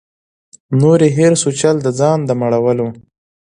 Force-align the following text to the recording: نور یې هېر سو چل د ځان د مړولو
نور 0.79 0.99
یې 1.05 1.09
هېر 1.17 1.33
سو 1.41 1.49
چل 1.59 1.75
د 1.83 1.87
ځان 1.99 2.19
د 2.25 2.29
مړولو 2.39 2.87